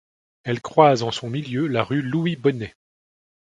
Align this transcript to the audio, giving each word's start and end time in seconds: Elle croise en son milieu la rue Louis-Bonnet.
Elle 0.45 0.61
croise 0.61 1.03
en 1.03 1.11
son 1.11 1.29
milieu 1.29 1.67
la 1.67 1.83
rue 1.83 2.01
Louis-Bonnet. 2.01 2.73